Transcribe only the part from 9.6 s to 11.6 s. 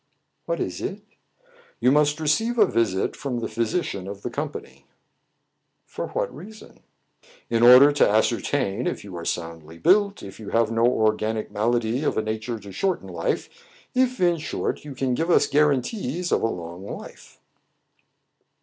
built, if you have no organic